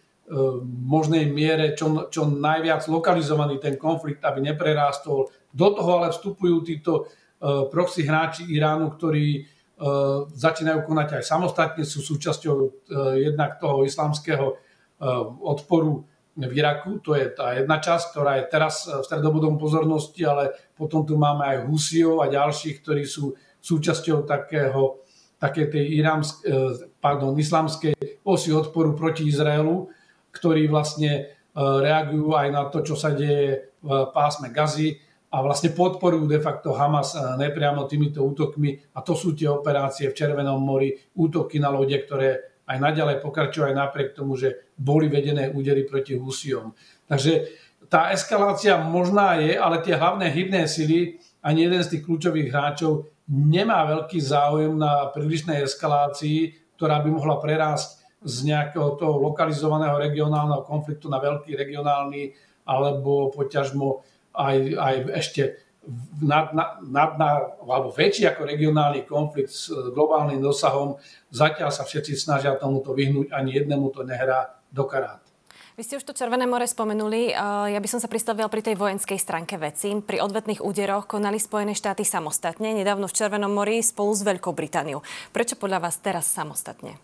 možnej 0.87 1.27
miere 1.35 1.75
čo, 1.75 2.07
čo 2.07 2.31
najviac 2.31 2.87
lokalizovaný 2.87 3.59
ten 3.59 3.75
konflikt, 3.75 4.23
aby 4.23 4.39
neprerástol. 4.39 5.35
Do 5.51 5.69
toho 5.75 5.91
ale 5.99 6.15
vstupujú 6.15 6.63
títo 6.63 7.11
eh, 7.11 7.67
proxy 7.67 8.07
hráči 8.07 8.47
Iránu, 8.47 8.95
ktorí 8.95 9.59
začínajú 10.35 10.91
konať 10.91 11.23
aj 11.23 11.25
samostatne, 11.31 11.87
sú 11.87 12.03
súčasťou 12.03 12.91
jednak 13.15 13.63
toho 13.63 13.87
islamského 13.87 14.59
Eh, 14.59 14.68
odporu 15.43 16.07
v 16.39 16.53
Iraku. 16.55 17.03
To 17.03 17.19
je 17.19 17.27
tá 17.35 17.59
jedna 17.59 17.83
časť, 17.83 18.15
ktorá 18.15 18.39
je 18.39 18.45
teraz 18.47 18.87
v 18.87 19.03
stredobodom 19.03 19.59
pozornosti, 19.59 20.23
ale 20.23 20.55
potom 20.79 21.03
tu 21.03 21.19
máme 21.19 21.43
aj 21.43 21.67
Husiov 21.67 22.23
a 22.23 22.31
ďalších, 22.31 22.79
ktorí 22.79 23.03
sú 23.03 23.35
súčasťou 23.59 24.23
takého, 24.23 25.03
také 25.43 25.67
tej 25.67 25.99
irámsk, 25.99 26.47
eh, 26.47 26.87
pardon, 27.03 27.35
islamskej 27.35 28.23
osy 28.23 28.55
odporu 28.55 28.95
proti 28.95 29.27
Izraelu, 29.27 29.91
ktorí 30.31 30.71
vlastne 30.71 31.11
eh, 31.27 31.59
reagujú 31.59 32.39
aj 32.39 32.49
na 32.55 32.63
to, 32.71 32.87
čo 32.87 32.95
sa 32.95 33.11
deje 33.11 33.75
v 33.83 33.91
pásme 34.15 34.51
Gazy 34.55 34.99
a 35.29 35.45
vlastne 35.45 35.71
podporujú 35.77 36.25
de 36.25 36.41
facto 36.41 36.73
Hamas 36.75 37.15
nepriamo 37.15 37.85
týmito 37.85 38.25
útokmi 38.25 38.81
a 38.97 39.05
to 39.05 39.13
sú 39.13 39.37
tie 39.37 39.47
operácie 39.47 40.11
v 40.11 40.17
Červenom 40.17 40.59
mori, 40.59 40.97
útoky 41.15 41.61
na 41.61 41.69
lode, 41.69 41.95
ktoré 41.95 42.48
aj 42.69 42.77
naďalej 42.77 43.25
pokračujú 43.25 43.73
aj 43.73 43.75
napriek 43.75 44.13
tomu, 44.13 44.37
že 44.37 44.69
boli 44.77 45.09
vedené 45.09 45.49
údery 45.49 45.89
proti 45.89 46.21
Husiom. 46.21 46.77
Takže 47.09 47.49
tá 47.89 48.13
eskalácia 48.13 48.77
možná 48.77 49.41
je, 49.41 49.57
ale 49.57 49.81
tie 49.81 49.97
hlavné 49.97 50.29
hybné 50.29 50.69
sily, 50.69 51.17
ani 51.41 51.65
jeden 51.65 51.81
z 51.81 51.97
tých 51.97 52.05
kľúčových 52.05 52.53
hráčov 52.53 53.09
nemá 53.29 53.89
veľký 53.89 54.21
záujem 54.21 54.77
na 54.77 55.09
prílišnej 55.09 55.65
eskalácii, 55.65 56.73
ktorá 56.77 57.01
by 57.01 57.09
mohla 57.09 57.41
prerásť 57.41 58.05
z 58.21 58.51
nejakého 58.51 58.99
toho 58.99 59.17
lokalizovaného 59.33 59.97
regionálneho 59.97 60.67
konfliktu 60.67 61.09
na 61.09 61.23
veľký 61.23 61.55
regionálny 61.55 62.35
alebo 62.69 63.33
poťažmo 63.33 64.05
aj, 64.37 64.57
aj 64.77 64.95
ešte 65.17 65.43
nad, 66.21 66.53
nad, 66.53 66.85
nad, 66.85 67.11
alebo 67.65 67.89
väčší 67.89 68.29
ako 68.29 68.45
regionálny 68.45 69.09
konflikt 69.09 69.49
s 69.49 69.73
globálnym 69.73 70.39
dosahom. 70.39 71.01
Zatiaľ 71.33 71.73
sa 71.73 71.89
všetci 71.89 72.13
snažia 72.15 72.53
tomuto 72.61 72.93
vyhnúť, 72.93 73.33
ani 73.33 73.57
jednému 73.57 73.89
to 73.91 74.05
nehrá 74.05 74.61
do 74.69 74.85
karát. 74.85 75.25
Vy 75.79 75.87
ste 75.87 75.95
už 75.95 76.11
to 76.11 76.13
Červené 76.13 76.43
more 76.43 76.67
spomenuli. 76.67 77.31
Ja 77.71 77.79
by 77.79 77.87
som 77.87 78.03
sa 78.03 78.11
pristavila 78.11 78.51
pri 78.51 78.67
tej 78.67 78.75
vojenskej 78.75 79.15
stránke 79.15 79.55
veci. 79.63 79.95
Pri 79.95 80.19
odvetných 80.19 80.59
úderoch 80.59 81.07
konali 81.07 81.39
Spojené 81.39 81.71
štáty 81.71 82.03
samostatne, 82.03 82.75
nedávno 82.75 83.07
v 83.07 83.15
Červenom 83.15 83.55
mori 83.55 83.79
spolu 83.79 84.11
s 84.11 84.27
Veľkou 84.27 84.51
Britániou. 84.51 85.07
Prečo 85.31 85.55
podľa 85.55 85.87
vás 85.87 85.95
teraz 86.03 86.27
samostatne? 86.27 86.99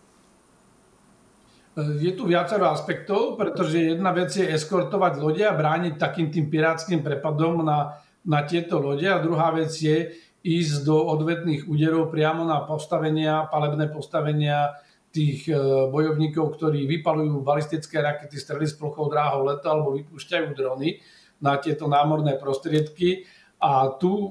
Je 1.75 2.11
tu 2.19 2.27
viacero 2.27 2.67
aspektov, 2.67 3.39
pretože 3.39 3.95
jedna 3.95 4.11
vec 4.11 4.31
je 4.35 4.43
eskortovať 4.43 5.23
lode 5.23 5.43
a 5.43 5.55
brániť 5.55 5.95
takým 5.95 6.27
tým 6.27 6.51
pirátským 6.51 6.99
prepadom 6.99 7.63
na 7.63 7.99
na 8.25 8.41
tieto 8.43 8.81
lode 8.81 9.05
a 9.05 9.21
druhá 9.21 9.53
vec 9.53 9.71
je 9.77 10.11
ísť 10.45 10.85
do 10.85 10.97
odvetných 10.97 11.65
úderov 11.65 12.13
priamo 12.13 12.45
na 12.45 12.61
postavenia, 12.65 13.49
palebné 13.49 13.89
postavenia 13.89 14.77
tých 15.09 15.49
e, 15.49 15.55
bojovníkov, 15.89 16.59
ktorí 16.59 16.85
vypalujú 16.85 17.39
balistické 17.41 18.03
rakety, 18.03 18.35
strely 18.37 18.69
s 18.69 18.75
plochou 18.75 19.07
dráhou 19.07 19.47
leta 19.47 19.71
alebo 19.71 19.95
vypúšťajú 19.95 20.47
drony 20.53 20.99
na 21.39 21.55
tieto 21.57 21.87
námorné 21.87 22.35
prostriedky. 22.37 23.25
A 23.57 23.95
tu 23.95 24.11
e, 24.11 24.27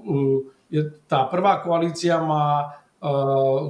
je, 0.70 0.82
tá 1.08 1.24
prvá 1.26 1.64
koalícia 1.64 2.20
má 2.20 2.62
e, 2.62 2.66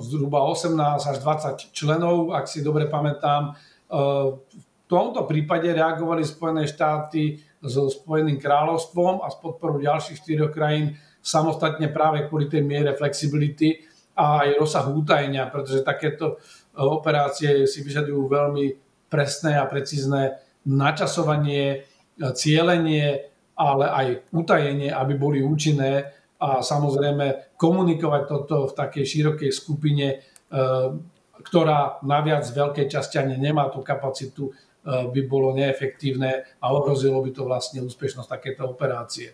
zhruba 0.04 0.42
18 0.44 0.74
až 1.00 1.16
20 1.22 1.70
členov, 1.70 2.34
ak 2.34 2.50
si 2.50 2.60
dobre 2.60 2.90
pamätám. 2.90 3.54
V 3.94 4.82
tomto 4.90 5.22
prípade 5.28 5.70
reagovali 5.70 6.26
Spojené 6.26 6.66
štáty 6.66 7.43
so 7.66 7.88
Spojeným 7.88 8.36
kráľovstvom 8.40 9.24
a 9.24 9.28
s 9.32 9.36
podporou 9.40 9.80
ďalších 9.80 10.20
štyroch 10.20 10.52
krajín 10.52 10.96
samostatne 11.24 11.88
práve 11.88 12.28
kvôli 12.28 12.52
tej 12.52 12.60
miere 12.60 12.92
flexibility 12.92 13.80
a 14.14 14.44
aj 14.44 14.60
rozsahu 14.60 15.00
utajenia, 15.00 15.48
pretože 15.48 15.82
takéto 15.82 16.36
e, 16.36 16.80
operácie 16.84 17.64
si 17.64 17.80
vyžadujú 17.80 18.28
veľmi 18.28 18.64
presné 19.08 19.56
a 19.58 19.64
precízne 19.64 20.38
načasovanie, 20.68 21.64
e, 21.72 22.24
cielenie, 22.36 23.32
ale 23.56 23.86
aj 23.88 24.06
utajenie, 24.34 24.90
aby 24.92 25.14
boli 25.14 25.38
účinné. 25.42 26.22
a 26.34 26.60
samozrejme 26.60 27.56
komunikovať 27.56 28.22
toto 28.28 28.68
v 28.68 28.76
takej 28.76 29.04
širokej 29.06 29.50
skupine, 29.54 30.20
ktorá 31.40 32.04
naviac 32.04 32.44
z 32.44 32.52
veľkej 32.52 32.86
časti 32.90 33.16
ani 33.16 33.40
nemá 33.40 33.72
tú 33.72 33.80
kapacitu, 33.80 34.52
by 34.84 35.20
bolo 35.24 35.56
neefektívne 35.56 36.44
a 36.60 36.66
ohrozilo 36.76 37.24
by 37.24 37.30
to 37.32 37.42
vlastne 37.48 37.80
úspešnosť 37.80 38.28
takéto 38.28 38.68
operácie. 38.68 39.32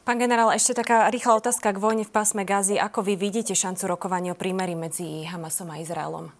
Pán 0.00 0.16
generál, 0.16 0.48
ešte 0.54 0.80
taká 0.80 1.10
rýchla 1.12 1.44
otázka 1.44 1.76
k 1.76 1.82
vojne 1.82 2.08
v 2.08 2.14
pásme 2.14 2.48
Gazy. 2.48 2.80
Ako 2.80 3.04
vy 3.04 3.20
vidíte 3.20 3.52
šancu 3.52 3.84
rokovania 3.84 4.32
o 4.32 4.38
prímeri 4.38 4.72
medzi 4.72 5.28
Hamasom 5.28 5.68
a 5.68 5.76
Izraelom? 5.76 6.32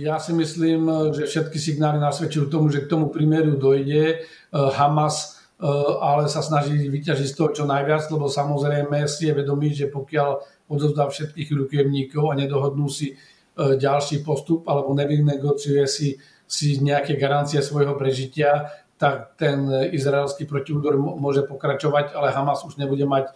Ja 0.00 0.16
si 0.22 0.32
myslím, 0.32 1.12
že 1.12 1.26
všetky 1.26 1.58
signály 1.58 1.98
nasvedčujú 2.00 2.48
tomu, 2.48 2.70
že 2.72 2.86
k 2.86 2.90
tomu 2.90 3.10
prímeru 3.12 3.58
dojde. 3.58 4.24
Hamas 4.54 5.42
e, 5.58 5.66
ale 6.00 6.30
sa 6.30 6.40
snaží 6.40 6.86
vyťažiť 6.86 7.28
z 7.28 7.36
toho 7.36 7.50
čo 7.52 7.64
najviac, 7.66 8.08
lebo 8.08 8.30
samozrejme 8.30 9.04
si 9.10 9.28
je 9.28 9.36
vedomý, 9.36 9.74
že 9.74 9.90
pokiaľ 9.90 10.30
odovzdá 10.70 11.10
všetkých 11.10 11.50
rukevníkov 11.50 12.30
a 12.30 12.38
nedohodnú 12.38 12.86
si 12.86 13.18
ďalší 13.56 14.20
postup 14.20 14.68
alebo 14.68 14.92
nevynegociuje 14.92 15.84
si, 15.88 16.20
si 16.46 16.78
nejaké 16.78 17.18
garancie 17.18 17.58
svojho 17.58 17.98
prežitia, 17.98 18.70
tak 18.96 19.36
ten 19.36 19.68
izraelský 19.92 20.48
protiúdor 20.48 20.96
môže 20.96 21.44
pokračovať, 21.44 22.16
ale 22.16 22.32
Hamas 22.32 22.64
už 22.64 22.80
nebude 22.80 23.04
mať 23.04 23.28
e, 23.28 23.32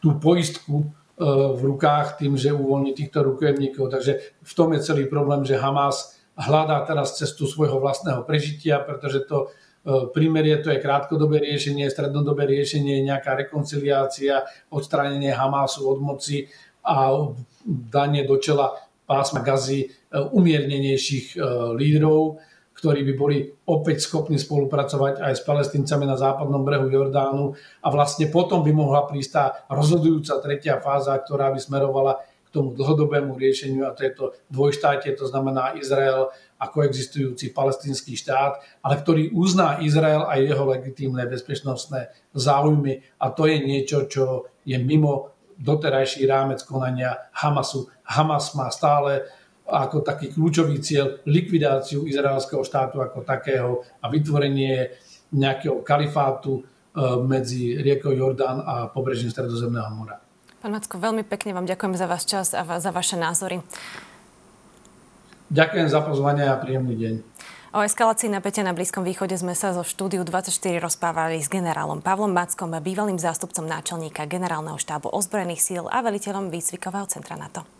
tú 0.00 0.16
poistku 0.16 0.76
e, 0.80 0.86
v 1.28 1.60
rukách 1.60 2.16
tým, 2.16 2.38
že 2.40 2.56
uvoľní 2.56 2.96
týchto 2.96 3.20
rukojemníkov. 3.20 3.92
Takže 3.92 4.12
v 4.40 4.52
tom 4.56 4.72
je 4.72 4.80
celý 4.80 5.04
problém, 5.12 5.44
že 5.44 5.60
Hamas 5.60 6.16
hľadá 6.40 6.88
teraz 6.88 7.20
cestu 7.20 7.44
svojho 7.44 7.82
vlastného 7.82 8.24
prežitia, 8.24 8.80
pretože 8.80 9.28
to 9.28 9.52
e, 9.84 10.08
prímerie 10.08 10.56
to 10.64 10.72
je 10.72 10.80
krátkodobé 10.80 11.44
riešenie, 11.44 11.84
strednodobé 11.92 12.48
riešenie 12.48 13.04
nejaká 13.04 13.36
rekonciliácia, 13.36 14.48
odstránenie 14.72 15.36
Hamasu 15.36 15.84
od 15.84 16.00
moci 16.00 16.48
a 16.80 17.12
danie 17.68 18.24
do 18.24 18.40
čela 18.40 18.72
pásma 19.04 19.44
Gazy 19.44 19.97
umiernenejších 20.12 21.36
lídrov 21.76 22.40
ktorí 22.78 23.02
by 23.10 23.14
boli 23.18 23.42
opäť 23.66 24.06
schopní 24.06 24.38
spolupracovať 24.38 25.18
aj 25.18 25.34
s 25.34 25.42
palestíncami 25.42 26.06
na 26.06 26.14
západnom 26.14 26.62
brehu 26.62 26.86
Jordánu 26.86 27.58
a 27.82 27.88
vlastne 27.90 28.30
potom 28.30 28.62
by 28.62 28.70
mohla 28.70 29.02
prísť 29.02 29.30
tá 29.34 29.44
rozhodujúca 29.66 30.38
tretia 30.38 30.78
fáza, 30.78 31.18
ktorá 31.18 31.50
by 31.50 31.58
smerovala 31.58 32.22
k 32.22 32.48
tomu 32.54 32.72
dlhodobému 32.78 33.34
riešeniu 33.34 33.84
a 33.84 33.92
to 33.92 34.06
je 34.06 34.12
to 34.14 34.24
dvojštátie, 34.48 35.12
to 35.18 35.26
znamená 35.26 35.74
Izrael 35.76 36.30
ako 36.56 36.86
existujúci 36.86 37.50
palestínsky 37.50 38.14
štát, 38.14 38.62
ale 38.80 38.94
ktorý 39.02 39.34
uzná 39.34 39.82
Izrael 39.82 40.24
a 40.24 40.38
jeho 40.38 40.64
legitímne 40.64 41.26
bezpečnostné 41.26 42.14
záujmy 42.32 43.04
a 43.20 43.34
to 43.34 43.50
je 43.50 43.58
niečo, 43.58 44.06
čo 44.06 44.48
je 44.62 44.78
mimo 44.78 45.34
doterajší 45.58 46.22
rámec 46.30 46.62
konania 46.62 47.18
Hamasu. 47.34 47.90
Hamas 48.06 48.54
má 48.54 48.70
stále 48.70 49.26
ako 49.68 50.00
taký 50.00 50.32
kľúčový 50.32 50.80
cieľ 50.80 51.20
likvidáciu 51.28 52.08
izraelského 52.08 52.64
štátu 52.64 53.04
ako 53.04 53.20
takého 53.22 53.84
a 54.00 54.08
vytvorenie 54.08 54.88
nejakého 55.36 55.84
kalifátu 55.84 56.58
e, 56.58 56.62
medzi 57.20 57.76
riekou 57.76 58.16
Jordán 58.16 58.64
a 58.64 58.88
pobrežím 58.88 59.28
Stredozemného 59.28 59.92
mora. 59.92 60.16
Pán 60.58 60.74
Macko, 60.74 60.98
veľmi 60.98 61.22
pekne 61.22 61.54
vám 61.54 61.68
ďakujem 61.68 61.94
za 61.94 62.06
váš 62.08 62.24
čas 62.26 62.46
a 62.56 62.64
za 62.64 62.90
vaše 62.90 63.14
názory. 63.14 63.62
Ďakujem 65.48 65.88
za 65.88 66.00
pozvanie 66.02 66.44
a 66.48 66.58
príjemný 66.58 66.96
deň. 66.96 67.14
O 67.68 67.84
eskalácii 67.84 68.32
napätia 68.32 68.64
na 68.64 68.72
Blízkom 68.72 69.04
východe 69.04 69.36
sme 69.36 69.52
sa 69.52 69.76
zo 69.76 69.84
štúdiu 69.84 70.24
24 70.24 70.80
rozprávali 70.80 71.36
s 71.36 71.52
generálom 71.52 72.00
Pavlom 72.00 72.32
Mackom, 72.32 72.72
bývalým 72.72 73.20
zástupcom 73.20 73.68
náčelníka 73.68 74.24
generálneho 74.24 74.80
štábu 74.80 75.12
ozbrojených 75.12 75.60
síl 75.60 75.84
a 75.84 76.00
veliteľom 76.00 76.48
výcvikového 76.48 77.04
centra 77.12 77.36
NATO. 77.36 77.77